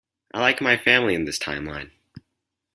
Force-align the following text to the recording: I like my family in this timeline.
I 0.33 0.39
like 0.41 0.61
my 0.61 0.77
family 0.77 1.13
in 1.13 1.25
this 1.25 1.37
timeline. 1.37 1.91